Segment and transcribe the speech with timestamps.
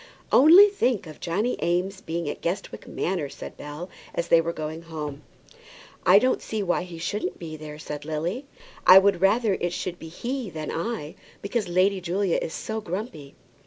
[0.31, 4.81] "Only think of Johnny Eames being at Guestwick Manor!" said Bell, as they were going
[4.81, 5.21] home.
[6.07, 8.47] "I don't see why he shouldn't be there," said Lily.
[8.87, 13.35] "I would rather it should be he than I, because Lady Julia is so grumpy."